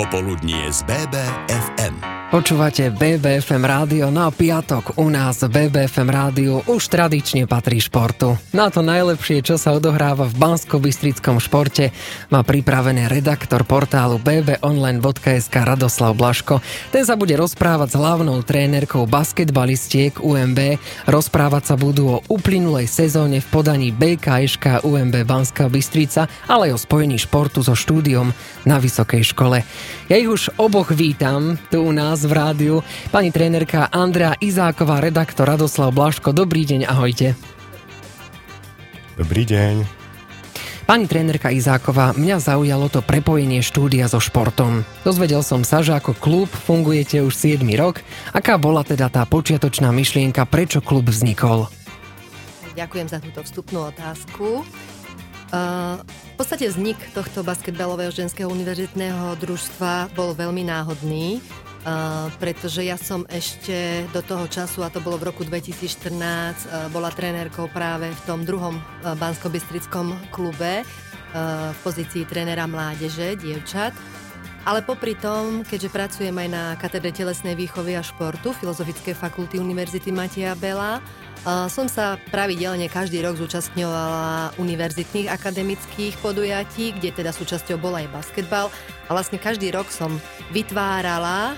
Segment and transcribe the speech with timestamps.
[0.00, 2.19] Popoludnie z BBFM.
[2.30, 8.38] Počúvate BBFM rádio na piatok u nás BBFM rádiu už tradične patrí športu.
[8.54, 11.90] Na to najlepšie, čo sa odohráva v bansko-bystrickom športe,
[12.30, 16.62] má pripravený redaktor portálu bbonline.sk Radoslav Blaško.
[16.94, 20.78] Ten sa bude rozprávať s hlavnou trénerkou basketbalistiek UMB.
[21.10, 26.82] Rozprávať sa budú o uplynulej sezóne v podaní BKŠK UMB Banská Bystrica, ale aj o
[26.86, 28.30] spojení športu so štúdiom
[28.62, 29.66] na vysokej škole.
[30.06, 32.74] Ja ich už oboch vítam tu u nás v rádiu.
[33.08, 37.38] Pani trénerka Andrea Izáková, redaktor Radoslav Blaško, dobrý deň, ahojte.
[39.20, 40.00] Dobrý deň.
[40.90, 44.82] Pani trénerka Izáková, mňa zaujalo to prepojenie štúdia so športom.
[45.06, 48.02] Dozvedel som sa, že ako klub fungujete už 7 rok.
[48.34, 51.70] Aká bola teda tá počiatočná myšlienka, prečo klub vznikol?
[52.74, 54.66] Ďakujem za túto vstupnú otázku.
[55.50, 61.38] Uh, v podstate vznik tohto basketbalového ženského univerzitného družstva bol veľmi náhodný.
[61.80, 66.92] Uh, pretože ja som ešte do toho času, a to bolo v roku 2014, uh,
[66.92, 69.48] bola trénerkou práve v tom druhom uh, bansko
[70.28, 70.84] klube
[71.30, 73.94] v pozícii trénera mládeže, dievčat.
[74.60, 80.12] Ale popri tom, keďže pracujem aj na katedre telesnej výchovy a športu Filozofickej fakulty Univerzity
[80.12, 81.00] Matia Bela,
[81.72, 88.68] som sa pravidelne každý rok zúčastňovala univerzitných akademických podujatí, kde teda súčasťou bol aj basketbal.
[89.08, 90.20] A vlastne každý rok som
[90.52, 91.56] vytvárala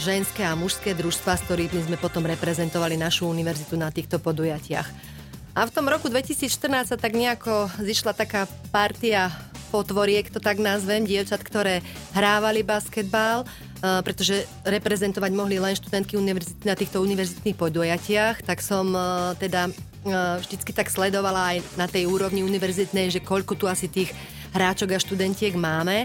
[0.00, 4.88] ženské a mužské družstva, s ktorými sme potom reprezentovali našu univerzitu na týchto podujatiach.
[5.52, 6.48] A v tom roku 2014
[6.88, 9.28] sa tak nejako zišla taká partia
[9.72, 11.80] potvoriek, to tak nazvem, dievčat, ktoré
[12.12, 18.92] hrávali basketbal, uh, pretože reprezentovať mohli len študentky univerzity na týchto univerzitných podujatiach, tak som
[18.92, 23.88] uh, teda uh, vždycky tak sledovala aj na tej úrovni univerzitnej, že koľko tu asi
[23.88, 24.12] tých
[24.52, 26.04] hráčok a študentiek máme.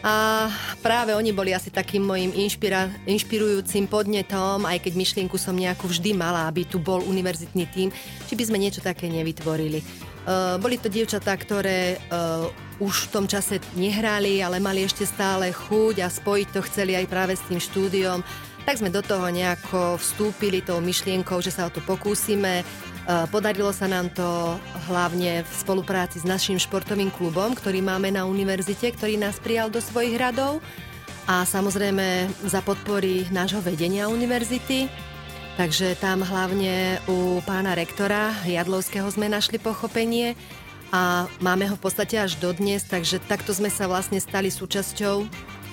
[0.00, 0.48] A
[0.80, 6.16] práve oni boli asi takým mojim inšpira- inšpirujúcim podnetom, aj keď myšlienku som nejakú vždy
[6.16, 7.92] mala, aby tu bol univerzitný tím,
[8.24, 9.84] či by sme niečo také nevytvorili.
[10.28, 12.46] Uh, boli to dievčatá, ktoré uh,
[12.80, 17.06] už v tom čase nehrali, ale mali ešte stále chuť a spojiť to chceli aj
[17.08, 18.20] práve s tým štúdiom.
[18.68, 22.60] Tak sme do toho nejako vstúpili tou myšlienkou, že sa o to pokúsime.
[23.32, 24.28] Podarilo sa nám to
[24.86, 29.80] hlavne v spolupráci s našim športovým klubom, ktorý máme na univerzite, ktorý nás prijal do
[29.80, 30.60] svojich radov
[31.24, 34.92] a samozrejme za podpory nášho vedenia univerzity.
[35.60, 40.32] Takže tam hlavne u pána rektora Jadlovského sme našli pochopenie
[40.88, 45.28] a máme ho v podstate až dodnes, takže takto sme sa vlastne stali súčasťou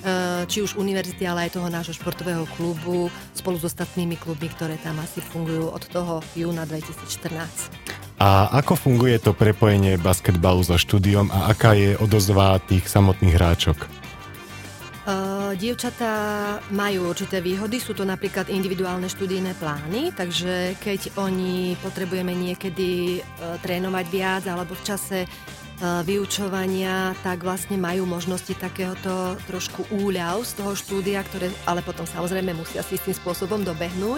[0.07, 4.77] Eh, či už univerzity, ale aj toho nášho športového klubu spolu s ostatnými klubmi, ktoré
[4.79, 7.73] tam asi fungujú od toho júna 2014.
[8.21, 14.06] A ako funguje to prepojenie basketbalu so štúdiom a aká je odozva tých samotných hráčok?
[15.57, 16.13] Dievčatá
[16.69, 23.57] majú určité výhody, sú to napríklad individuálne študijné plány, takže keď oni potrebujeme niekedy uh,
[23.65, 25.25] trénovať viac alebo v čase
[25.77, 32.01] E, vyučovania, tak vlastne majú možnosti takéhoto trošku úľav z toho štúdia, ktoré ale potom
[32.01, 34.17] samozrejme musia si tým spôsobom dobehnúť.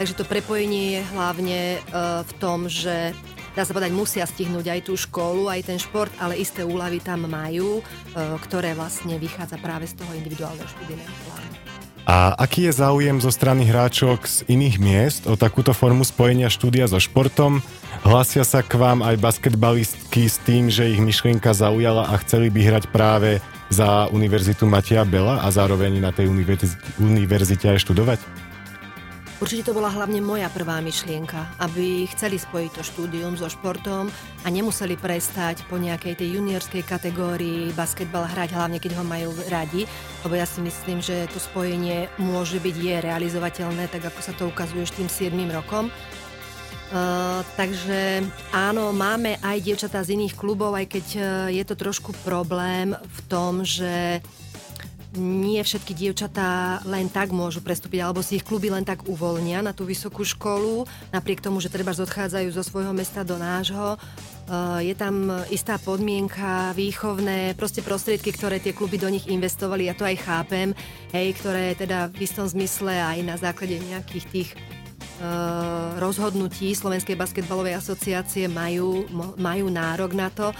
[0.00, 1.78] Takže to prepojenie je hlavne e,
[2.24, 3.12] v tom, že
[3.54, 7.24] dá sa povedať, musia stihnúť aj tú školu, aj ten šport, ale isté úľavy tam
[7.30, 7.82] majú, e,
[8.44, 11.54] ktoré vlastne vychádza práve z toho individuálneho študijného plánu.
[12.04, 16.84] A aký je záujem zo strany hráčok z iných miest o takúto formu spojenia štúdia
[16.84, 17.64] so športom?
[18.04, 22.60] Hlasia sa k vám aj basketbalistky s tým, že ich myšlienka zaujala a chceli by
[22.60, 23.40] hrať práve
[23.72, 26.28] za Univerzitu Matia Bela a zároveň na tej
[27.00, 28.43] univerzite aj študovať?
[29.44, 34.08] Určite to bola hlavne moja prvá myšlienka, aby chceli spojiť to štúdium so športom
[34.40, 39.84] a nemuseli prestať po nejakej tej juniorskej kategórii basketbal hrať, hlavne keď ho majú radi,
[40.24, 44.48] lebo ja si myslím, že to spojenie môže byť, je realizovateľné, tak ako sa to
[44.48, 45.92] ukazuje už tým 7 rokom.
[46.88, 52.16] Uh, takže áno, máme aj dievčatá z iných klubov, aj keď uh, je to trošku
[52.24, 54.24] problém v tom, že
[55.18, 59.72] nie všetky dievčatá len tak môžu prestúpiť, alebo si ich kluby len tak uvoľnia na
[59.72, 60.84] tú vysokú školu,
[61.14, 63.96] napriek tomu, že treba odchádzajú zo svojho mesta do nášho.
[64.44, 69.96] Uh, je tam istá podmienka, výchovné, proste prostriedky, ktoré tie kluby do nich investovali, ja
[69.96, 70.76] to aj chápem,
[71.16, 74.50] hej, ktoré teda v istom zmysle aj na základe nejakých tých
[75.14, 79.06] Eh, rozhodnutí Slovenskej basketbalovej asociácie majú,
[79.38, 80.50] majú nárok na to.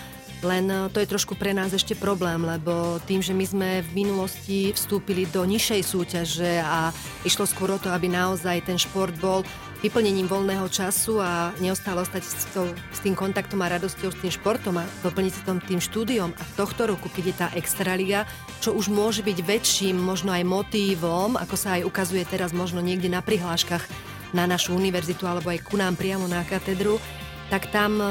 [0.42, 3.90] Len e, to je trošku pre nás ešte problém, lebo tým, že my sme v
[4.04, 6.90] minulosti vstúpili do nižšej súťaže a
[7.22, 9.46] išlo skôr o to, aby naozaj ten šport bol
[9.84, 14.32] vyplnením voľného času a neustále ostať s, to, s tým kontaktom a radosťou s tým
[14.32, 16.32] športom a doplniť sa tom tým štúdiom.
[16.32, 18.24] A v tohto roku, keď je tá extraliga,
[18.64, 23.12] čo už môže byť väčším možno aj motívom, ako sa aj ukazuje teraz možno niekde
[23.12, 23.84] na prihláškach
[24.32, 26.98] na našu univerzitu alebo aj ku nám priamo na katedru,
[27.54, 28.06] tak tam e,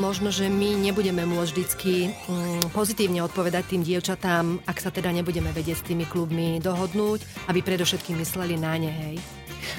[0.00, 5.52] možno, že my nebudeme môcť vždycky mm, pozitívne odpovedať tým dievčatám, ak sa teda nebudeme
[5.52, 7.20] vedieť s tými klubmi dohodnúť,
[7.52, 9.16] aby predovšetkým mysleli na ne, hej.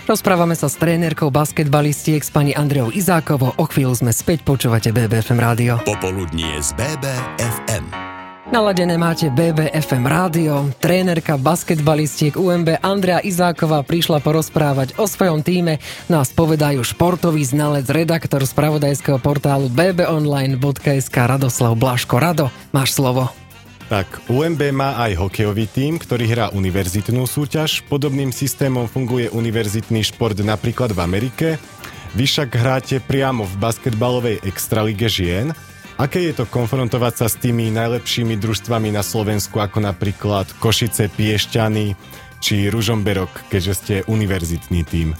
[0.05, 3.57] Rozprávame sa s trénerkou basketbalistiek s pani Andreou Izákovo.
[3.57, 5.81] O chvíľu sme späť, počúvate BBFM rádio.
[5.81, 8.06] Popoludnie z BBFM.
[8.47, 10.71] Naladené máte BBFM rádio.
[10.79, 15.83] Trénerka basketbalistiek UMB Andrea Izáková prišla porozprávať o svojom týme.
[16.07, 22.15] Nás povedajú športový znalec, redaktor spravodajského portálu bbonline.sk Radoslav Blaško.
[22.23, 23.27] Rado, máš slovo.
[23.91, 27.83] Tak, UMB má aj hokejový tím, ktorý hrá univerzitnú súťaž.
[27.91, 31.47] Podobným systémom funguje univerzitný šport napríklad v Amerike.
[32.15, 35.51] Vy však hráte priamo v basketbalovej extralige žien.
[35.97, 41.97] Aké je to konfrontovať sa s tými najlepšími družstvami na Slovensku, ako napríklad Košice, Piešťany
[42.37, 45.17] či Ružomberok, keďže ste univerzitný tím?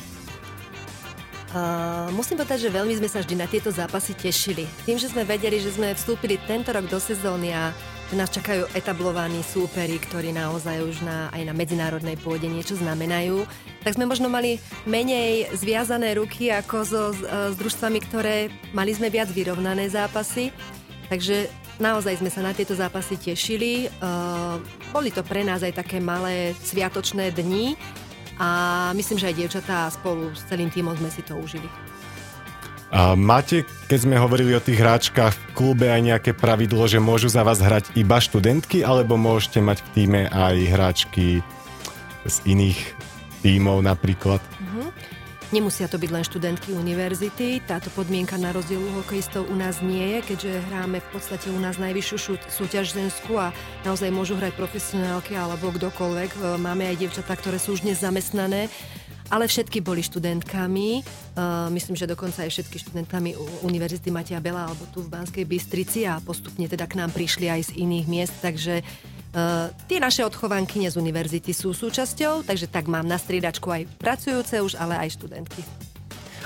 [1.50, 4.70] Uh, musím povedať, že veľmi sme sa vždy na tieto zápasy tešili.
[4.86, 7.74] Tým, že sme vedeli, že sme vstúpili tento rok do sezóny a
[8.08, 13.44] že nás čakajú etablovaní súperi, ktorí naozaj už na, aj na medzinárodnej pôde niečo znamenajú,
[13.84, 19.12] tak sme možno mali menej zviazané ruky ako so, s, s družstvami, ktoré mali sme
[19.12, 20.56] viac vyrovnané zápasy.
[21.12, 21.52] Takže
[21.84, 23.92] naozaj sme sa na tieto zápasy tešili.
[24.00, 24.60] Uh,
[24.96, 27.76] boli to pre nás aj také malé sviatočné dni
[28.40, 28.50] a
[28.96, 31.68] myslím, že aj dievčatá spolu s celým týmom sme si to užili.
[32.88, 37.28] A máte, keď sme hovorili o tých hráčkach v klube aj nejaké pravidlo, že môžu
[37.28, 41.44] za vás hrať iba študentky, alebo môžete mať v týme aj hráčky
[42.24, 42.80] z iných
[43.44, 44.40] tímov napríklad?
[44.40, 44.88] Uh-huh.
[45.48, 47.64] Nemusia to byť len študentky univerzity.
[47.64, 51.60] Táto podmienka na rozdiel u hokejistov u nás nie je, keďže hráme v podstate u
[51.60, 53.56] nás najvyššiu súťaž ženskú a
[53.88, 56.32] naozaj môžu hrať profesionálky alebo kdokoľvek.
[56.36, 58.04] E, máme aj dievčatá, ktoré sú už dnes
[59.28, 61.04] ale všetky boli študentkami.
[61.36, 66.08] Uh, myslím, že dokonca aj všetky študentkami Univerzity Matia Bela alebo tu v Banskej Bystrici
[66.08, 68.82] a postupne teda k nám prišli aj z iných miest, takže
[69.38, 74.56] Uh, tie naše odchovanky z univerzity sú súčasťou, takže tak mám na striedačku aj pracujúce
[74.64, 75.62] už, ale aj študentky.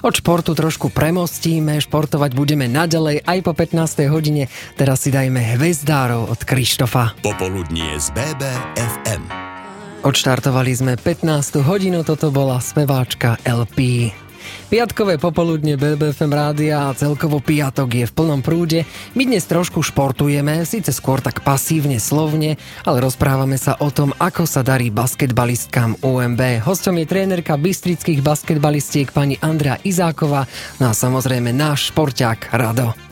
[0.02, 4.10] Od športu trošku premostíme, športovať budeme naďalej aj po 15.
[4.10, 4.50] hodine.
[4.74, 7.14] Teraz si dajme hvezdárov od Krištofa.
[7.22, 9.51] Popoludnie z BBFM.
[10.02, 11.62] Odštartovali sme 15.
[11.62, 14.10] hodinu, toto bola speváčka LP.
[14.74, 18.82] Piatkové popoludne BBFM rádia a celkovo piatok je v plnom prúde.
[19.14, 24.50] My dnes trošku športujeme, síce skôr tak pasívne, slovne, ale rozprávame sa o tom, ako
[24.50, 26.66] sa darí basketbalistkám UMB.
[26.66, 30.50] Hostom je trénerka bystrických basketbalistiek pani Andrea Izáková,
[30.82, 33.11] no a samozrejme náš šporťák Rado.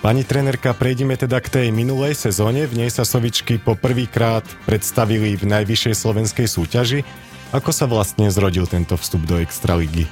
[0.00, 2.64] Pani trenerka, prejdeme teda k tej minulej sezóne.
[2.64, 7.04] V nej sa Sovičky po prvýkrát predstavili v najvyššej slovenskej súťaži.
[7.52, 10.08] Ako sa vlastne zrodil tento vstup do Extraligy?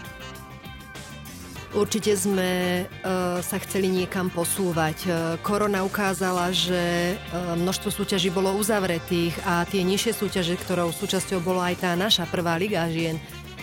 [1.72, 5.08] Určite sme uh, sa chceli niekam posúvať.
[5.08, 11.40] Uh, korona ukázala, že uh, množstvo súťaží bolo uzavretých a tie nižšie súťaže, ktorou súčasťou
[11.40, 13.16] bola aj tá naša prvá liga žien,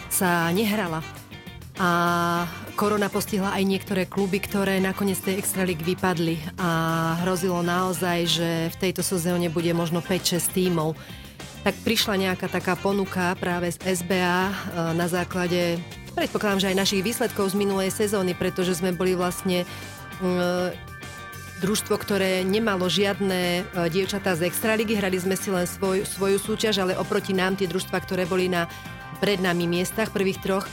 [0.10, 1.06] sa nehrala
[1.76, 1.92] a
[2.80, 6.70] korona postihla aj niektoré kluby, ktoré nakoniec tej extralík vypadli a
[7.24, 10.96] hrozilo naozaj, že v tejto sezóne bude možno 5-6 tímov.
[11.68, 14.54] Tak prišla nejaká taká ponuka práve z SBA e,
[14.96, 15.82] na základe,
[16.16, 19.68] predpokladám, že aj našich výsledkov z minulej sezóny, pretože sme boli vlastne e,
[21.60, 23.62] družstvo, ktoré nemalo žiadne e,
[23.92, 27.98] dievčatá z Extraligy, hrali sme si len svoj, svoju súťaž, ale oproti nám tie družstva,
[28.00, 28.70] ktoré boli na
[29.18, 30.70] pred nami miestach, prvých troch, e,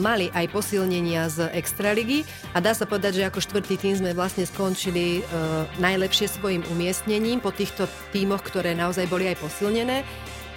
[0.00, 4.48] mali aj posilnenia z Extraligy a dá sa povedať, že ako štvrtý tým sme vlastne
[4.48, 5.22] skončili e,
[5.78, 10.02] najlepšie svojim umiestnením po týchto tímoch, ktoré naozaj boli aj posilnené.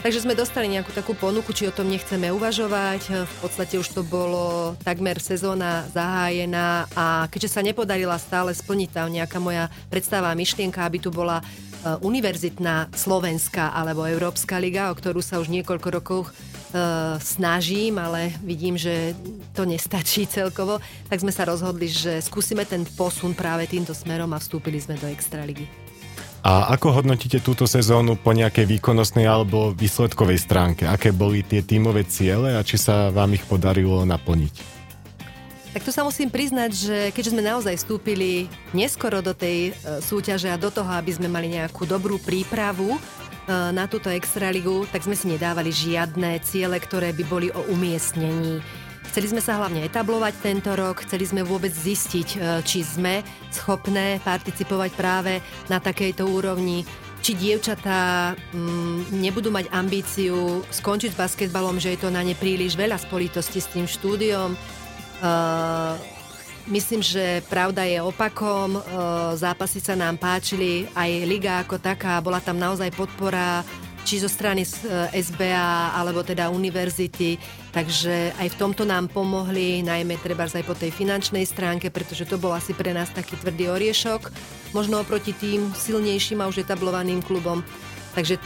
[0.06, 3.02] Takže sme dostali nejakú takú ponuku, či o tom nechceme uvažovať.
[3.10, 8.90] E, v podstate už to bolo takmer sezóna zahájená a keďže sa nepodarila stále splniť
[8.94, 11.42] tam nejaká moja predstava a myšlienka, aby tu bola
[12.02, 18.76] univerzitná slovenská alebo európska liga, o ktorú sa už niekoľko rokov uh, snažím, ale vidím,
[18.76, 19.14] že
[19.54, 24.42] to nestačí celkovo, tak sme sa rozhodli, že skúsime ten posun práve týmto smerom a
[24.42, 25.70] vstúpili sme do Extraligy.
[26.46, 30.86] A ako hodnotíte túto sezónu po nejakej výkonnostnej alebo výsledkovej stránke?
[30.86, 34.75] Aké boli tie tímové ciele a či sa vám ich podarilo naplniť?
[35.76, 40.48] Tak tu sa musím priznať, že keďže sme naozaj vstúpili neskoro do tej e, súťaže
[40.48, 43.00] a do toho, aby sme mali nejakú dobrú prípravu e,
[43.76, 48.64] na túto extraligu, tak sme si nedávali žiadne ciele, ktoré by boli o umiestnení.
[49.12, 53.20] Chceli sme sa hlavne etablovať tento rok, chceli sme vôbec zistiť, e, či sme
[53.52, 56.88] schopné participovať práve na takejto úrovni,
[57.20, 62.80] či dievčatá mm, nebudú mať ambíciu skončiť s basketbalom, že je to na ne príliš
[62.80, 64.56] veľa spolitosti s tým štúdiom,
[66.68, 68.78] myslím, že pravda je opakom.
[68.78, 68.82] Uh,
[69.38, 73.62] zápasy sa nám páčili, aj liga ako taká, bola tam naozaj podpora
[74.06, 74.62] či zo strany
[75.10, 77.42] SBA alebo teda univerzity,
[77.74, 82.38] takže aj v tomto nám pomohli, najmä treba aj po tej finančnej stránke, pretože to
[82.38, 84.30] bol asi pre nás taký tvrdý oriešok,
[84.78, 87.66] možno oproti tým silnejším a už etablovaným klubom.
[88.14, 88.38] Takže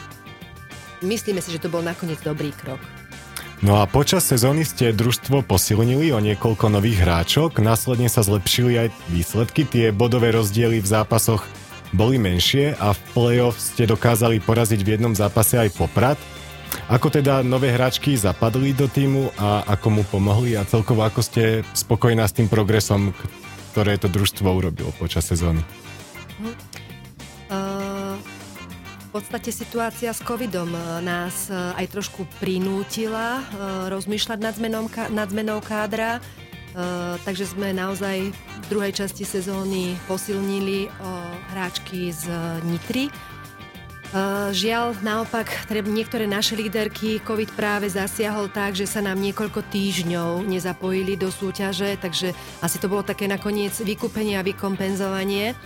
[1.03, 2.99] myslíme si, že to bol nakoniec dobrý krok.
[3.59, 8.87] No a počas sezóny ste družstvo posilnili o niekoľko nových hráčok, následne sa zlepšili aj
[9.11, 11.43] výsledky, tie bodové rozdiely v zápasoch
[11.91, 16.15] boli menšie a v play-off ste dokázali poraziť v jednom zápase aj Poprad.
[16.87, 21.43] Ako teda nové hráčky zapadli do týmu a ako mu pomohli a celkovo ako ste
[21.75, 23.11] spokojná s tým progresom,
[23.75, 25.59] ktoré to družstvo urobilo počas sezóny?
[29.19, 35.27] Podstate situácia s covidom e, nás e, aj trošku prinútila e, rozmýšľať nad zmenou, nad
[35.27, 36.23] zmenou kádra,
[37.27, 40.88] takže sme naozaj v druhej časti sezóny posilnili
[41.51, 42.29] hráčky z
[42.63, 43.09] Nitry.
[44.53, 45.49] Žiaľ, naopak,
[45.89, 51.97] niektoré naše líderky COVID práve zasiahol tak, že sa nám niekoľko týždňov nezapojili do súťaže,
[51.97, 55.57] takže asi to bolo také nakoniec vykúpenie a vykompenzovanie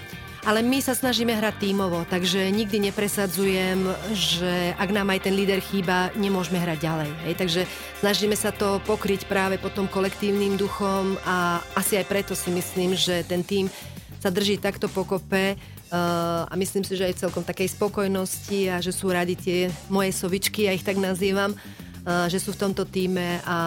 [0.43, 3.79] ale my sa snažíme hrať tímovo, takže nikdy nepresadzujem,
[4.11, 7.11] že ak nám aj ten líder chýba, nemôžeme hrať ďalej.
[7.23, 7.33] Hej?
[7.39, 7.61] Takže
[8.03, 13.23] snažíme sa to pokryť práve potom kolektívnym duchom a asi aj preto si myslím, že
[13.23, 13.71] ten tým
[14.19, 18.91] sa drží takto pokope uh, a myslím si, že aj celkom takej spokojnosti a že
[18.91, 23.39] sú radi tie moje sovičky, ja ich tak nazývam, uh, že sú v tomto týme
[23.47, 23.57] a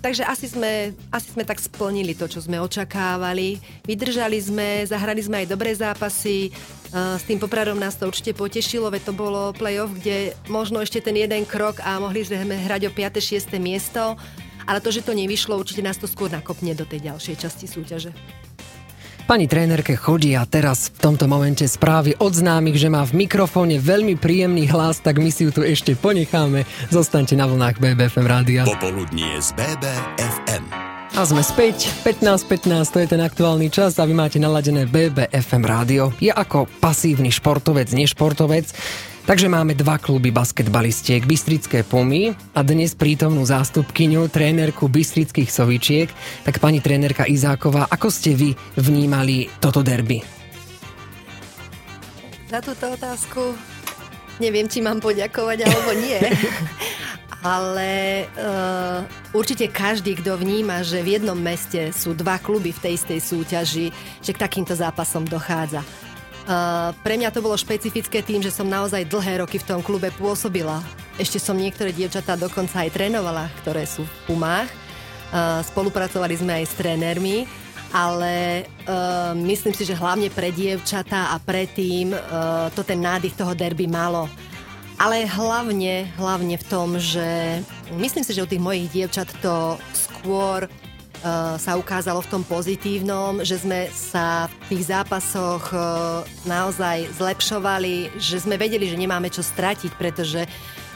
[0.00, 3.58] Takže asi sme, asi sme tak splnili to, čo sme očakávali.
[3.82, 6.54] Vydržali sme, zahrali sme aj dobré zápasy.
[6.94, 11.18] S tým popradom nás to určite potešilo, veď to bolo playoff, kde možno ešte ten
[11.18, 13.18] jeden krok a mohli sme hrať o 5.
[13.18, 13.58] 6.
[13.58, 14.14] miesto.
[14.66, 18.10] Ale to, že to nevyšlo, určite nás to skôr nakopne do tej ďalšej časti súťaže.
[19.26, 24.14] Pani trénerke chodia teraz v tomto momente správy od známych, že má v mikrofóne veľmi
[24.14, 26.62] príjemný hlas, tak my si ju tu ešte ponecháme.
[26.94, 28.62] Zostaňte na vlnách BBFM rádia.
[28.62, 30.70] Popoludnie z BBFM.
[31.18, 36.14] A sme späť, 15.15, to je ten aktuálny čas a vy máte naladené BBFM rádio.
[36.22, 38.70] Je ako pasívny športovec, nešportovec.
[39.26, 46.06] Takže máme dva kluby basketbalistiek, Bystrické Pumy a dnes prítomnú zástupkyňu, trénerku Bystrických Sovičiek.
[46.46, 50.22] Tak pani trénerka Izáková, ako ste vy vnímali toto derby?
[52.46, 53.58] Za túto otázku
[54.38, 56.22] neviem, či mám poďakovať alebo nie.
[57.42, 59.02] Ale uh,
[59.34, 63.86] určite každý, kto vníma, že v jednom meste sú dva kluby v tej istej súťaži,
[64.22, 65.82] že k takýmto zápasom dochádza.
[66.46, 70.14] Uh, pre mňa to bolo špecifické tým, že som naozaj dlhé roky v tom klube
[70.14, 70.78] pôsobila.
[71.18, 74.70] Ešte som niektoré dievčatá dokonca aj trénovala, ktoré sú v Pumách.
[75.34, 77.50] Uh, spolupracovali sme aj s trénermi,
[77.90, 82.14] ale uh, myslím si, že hlavne pre dievčatá a pre tým
[82.78, 84.30] to ten nádych toho derby malo.
[85.02, 87.58] Ale hlavne, hlavne v tom, že
[87.98, 90.85] myslím si, že u tých mojich dievčat to skôr Eh,
[91.56, 95.80] sa ukázalo v tom pozitívnom, že sme sa v tých zápasoch eh,
[96.44, 100.44] naozaj zlepšovali, že sme vedeli, že nemáme čo stratiť, pretože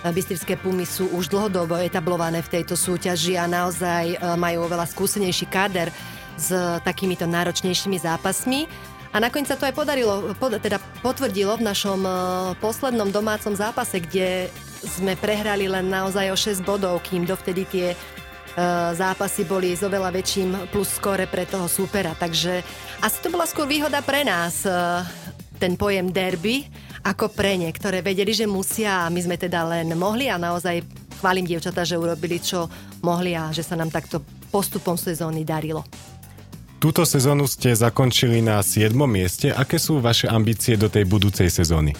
[0.00, 5.92] Bystrické Pumy sú už dlhodobo etablované v tejto súťaži a naozaj majú oveľa skúsenejší káder
[6.40, 6.56] s
[6.88, 8.64] takýmito náročnejšími zápasmi.
[9.12, 12.00] A nakoniec sa to aj podarilo, pod, teda potvrdilo v našom
[12.64, 14.48] poslednom domácom zápase, kde
[14.80, 17.86] sme prehrali len naozaj o 6 bodov, kým dovtedy tie
[18.96, 22.14] zápasy boli s oveľa väčším plus skore pre toho súpera.
[22.18, 22.62] Takže
[23.00, 25.04] asi to bola skôr výhoda pre nás, eh,
[25.60, 26.66] ten pojem derby,
[27.04, 30.84] ako pre ne, ktoré vedeli, že musia a my sme teda len mohli a naozaj
[31.20, 32.68] chválim dievčata, že urobili čo
[33.04, 35.84] mohli a že sa nám takto postupom sezóny darilo.
[36.80, 38.96] Túto sezónu ste zakončili na 7.
[39.04, 39.52] mieste.
[39.52, 41.92] Aké sú vaše ambície do tej budúcej sezóny?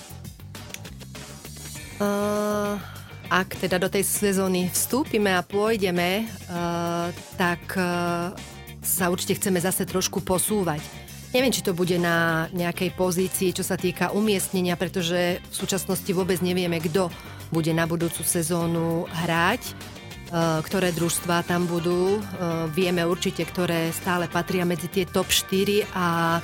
[3.31, 8.35] Ak teda do tej sezóny vstúpime a pôjdeme, uh, tak uh,
[8.83, 10.83] sa určite chceme zase trošku posúvať.
[11.31, 16.43] Neviem, či to bude na nejakej pozícii, čo sa týka umiestnenia, pretože v súčasnosti vôbec
[16.43, 17.07] nevieme, kto
[17.55, 19.63] bude na budúcu sezónu hrať.
[20.67, 22.19] ktoré družstvá tam budú.
[22.75, 26.39] Vieme určite, ktoré stále patria medzi tie top 4 a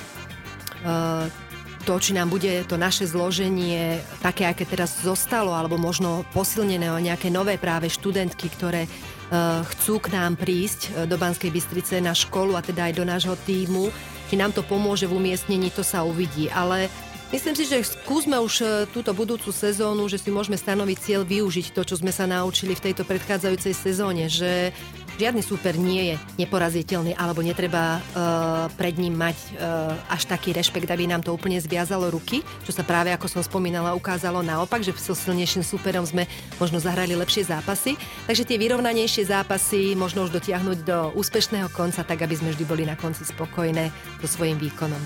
[1.87, 6.99] to, či nám bude to naše zloženie také, aké teraz zostalo, alebo možno posilnené o
[6.99, 12.59] nejaké nové práve študentky, ktoré uh, chcú k nám prísť do Banskej Bystrice na školu
[12.59, 13.87] a teda aj do nášho týmu,
[14.27, 16.51] či nám to pomôže v umiestnení, to sa uvidí.
[16.51, 16.91] Ale
[17.27, 21.75] Myslím si, že skúsme už e, túto budúcu sezónu, že si môžeme stanoviť cieľ využiť
[21.75, 24.71] to, čo sme sa naučili v tejto predchádzajúcej sezóne, že
[25.17, 30.87] žiadny súper nie je neporaziteľný alebo netreba uh, pred ním mať uh, až taký rešpekt,
[30.87, 34.93] aby nám to úplne zviazalo ruky, čo sa práve, ako som spomínala, ukázalo naopak, že
[34.95, 36.29] so silnejším súperom sme
[36.61, 37.97] možno zahrali lepšie zápasy.
[38.29, 42.83] Takže tie vyrovnanejšie zápasy možno už dotiahnuť do úspešného konca, tak aby sme vždy boli
[42.85, 43.89] na konci spokojné
[44.21, 45.01] so svojím výkonom.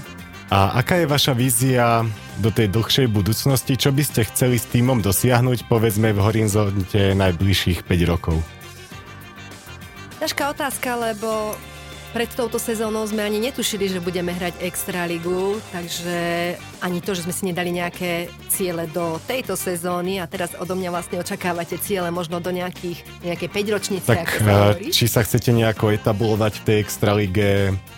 [0.51, 2.03] A aká je vaša vízia
[2.43, 3.79] do tej dlhšej budúcnosti?
[3.79, 8.43] Čo by ste chceli s týmom dosiahnuť, povedzme, v horizonte najbližších 5 rokov?
[10.21, 11.57] Ťažká otázka, lebo
[12.13, 17.33] pred touto sezónou sme ani netušili, že budeme hrať Extraligu, takže ani to, že sme
[17.33, 22.37] si nedali nejaké ciele do tejto sezóny a teraz odo mňa vlastne očakávate ciele možno
[22.37, 27.49] do nejakých, nejakej 5 ročnice, tak, sa či sa chcete nejako etablovať v tej Extralige,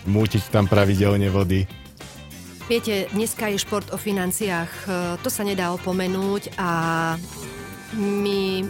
[0.08, 1.68] mútiť tam pravidelne vody?
[2.72, 6.70] Viete, dneska je šport o financiách, e, to sa nedá opomenúť a
[8.00, 8.64] my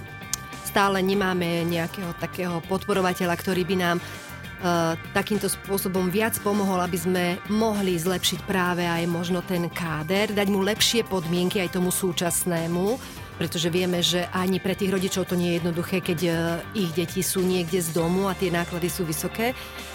[0.75, 7.25] stále nemáme nejakého takého podporovateľa, ktorý by nám uh, takýmto spôsobom viac pomohol, aby sme
[7.47, 12.99] mohli zlepšiť práve aj možno ten káder, dať mu lepšie podmienky aj tomu súčasnému,
[13.39, 16.35] pretože vieme, že ani pre tých rodičov to nie je jednoduché, keď uh,
[16.75, 19.55] ich deti sú niekde z domu a tie náklady sú vysoké.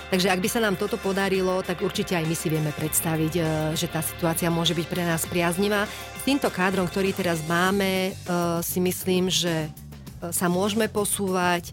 [0.10, 3.42] Takže ak by sa nám toto podarilo, tak určite aj my si vieme predstaviť, e,
[3.78, 5.86] že tá situácia môže byť pre nás priaznivá.
[6.18, 8.12] S týmto kádrom, ktorý teraz máme, e,
[8.66, 9.89] si myslím, že e,
[10.32, 11.72] sa môžeme posúvať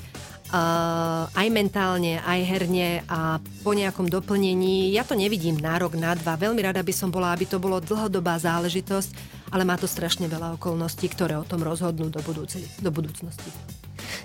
[1.34, 4.94] aj mentálne, aj herne a po nejakom doplnení.
[4.94, 6.38] Ja to nevidím na rok, na dva.
[6.38, 9.10] Veľmi rada by som bola, aby to bolo dlhodobá záležitosť,
[9.50, 13.50] ale má to strašne veľa okolností, ktoré o tom rozhodnú do, budúci, do budúcnosti.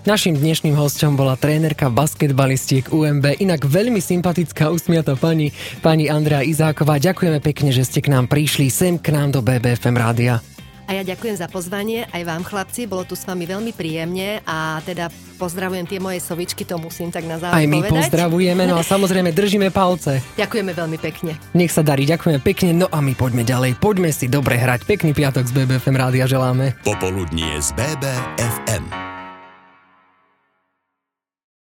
[0.06, 5.50] Našim dnešným hostom bola trénerka basketbalistiek UMB, inak veľmi sympatická usmiata pani,
[5.82, 7.02] pani Andrea Izáková.
[7.02, 10.51] Ďakujeme pekne, že ste k nám prišli sem k nám do BBFM rádia.
[10.92, 14.76] A ja ďakujem za pozvanie, aj vám chlapci, bolo tu s vami veľmi príjemne a
[14.84, 15.08] teda
[15.40, 18.12] pozdravujem tie moje sovičky, to musím tak na záver Aj my povedať.
[18.12, 20.20] pozdravujeme, no a samozrejme držíme palce.
[20.44, 21.40] Ďakujeme veľmi pekne.
[21.56, 24.84] Nech sa darí, ďakujeme pekne, no a my poďme ďalej, poďme si dobre hrať.
[24.84, 26.76] Pekný piatok z BBFM rádia želáme.
[26.84, 29.11] Popoludnie z BBFM.